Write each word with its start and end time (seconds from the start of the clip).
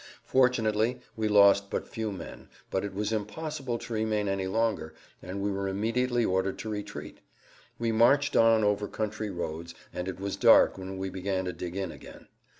Fortunately 0.23 0.97
we 1.15 1.27
lost 1.27 1.69
but 1.69 1.87
few 1.87 2.11
men, 2.11 2.49
but 2.71 2.83
it 2.83 2.95
was 2.95 3.11
impossible 3.13 3.77
to 3.77 3.93
remain 3.93 4.27
any 4.27 4.47
longer, 4.47 4.95
and 5.21 5.41
we 5.43 5.51
were 5.51 5.67
immediately 5.67 6.25
ordered 6.25 6.57
to 6.57 6.69
retreat. 6.71 7.19
We 7.77 7.91
marched 7.91 8.35
on 8.35 8.63
over 8.63 8.87
country 8.87 9.29
roads, 9.29 9.75
and 9.93 10.07
it 10.07 10.19
was 10.19 10.37
dark 10.37 10.75
when 10.75 10.97
we 10.97 11.11
began 11.11 11.45
to 11.45 11.53
dig 11.53 11.75
in 11.75 11.91
again. 11.91 12.27